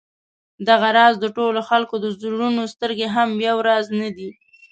دغه 0.67 0.89
راز 0.97 1.15
د 1.19 1.25
ټولو 1.37 1.59
خلکو 1.69 1.95
د 1.99 2.05
زړونو 2.19 2.61
سترګې 2.73 3.07
هم 3.15 3.29
یو 3.47 3.57
راز 3.67 3.85
نه 3.99 4.09
دي. 4.17 4.29